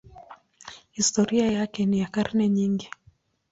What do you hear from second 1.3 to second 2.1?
yake ni ya